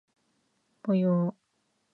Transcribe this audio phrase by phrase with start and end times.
[0.81, 1.35] ぽよー